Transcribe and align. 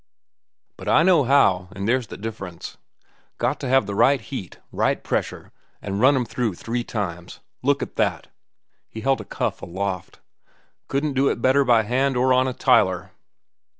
But 0.77 0.87
I 0.89 1.03
know 1.03 1.25
how, 1.25 1.69
an' 1.75 1.85
that's 1.85 2.07
the 2.07 2.17
difference. 2.17 2.77
Got 3.37 3.59
to 3.59 3.69
have 3.69 3.87
right 3.87 4.19
heat, 4.19 4.57
right 4.71 5.03
pressure, 5.03 5.51
and 5.79 6.01
run 6.01 6.15
'em 6.15 6.25
through 6.25 6.55
three 6.55 6.83
times. 6.83 7.39
Look 7.61 7.83
at 7.83 7.97
that!" 7.97 8.25
He 8.89 9.01
held 9.01 9.21
a 9.21 9.25
cuff 9.25 9.61
aloft. 9.61 10.19
"Couldn't 10.87 11.13
do 11.13 11.27
it 11.29 11.39
better 11.39 11.63
by 11.63 11.83
hand 11.83 12.17
or 12.17 12.33
on 12.33 12.47
a 12.47 12.53
tiler." 12.53 13.11